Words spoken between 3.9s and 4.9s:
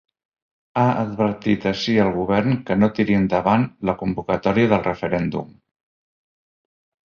la convocatòria del